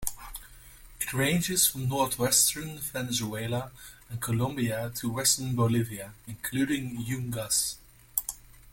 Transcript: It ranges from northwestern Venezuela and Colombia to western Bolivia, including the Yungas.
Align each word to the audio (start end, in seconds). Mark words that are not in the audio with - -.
It 0.99 1.13
ranges 1.13 1.67
from 1.67 1.87
northwestern 1.87 2.79
Venezuela 2.79 3.69
and 4.09 4.19
Colombia 4.19 4.89
to 4.95 5.11
western 5.11 5.55
Bolivia, 5.55 6.15
including 6.25 6.95
the 6.95 7.03
Yungas. 7.03 7.75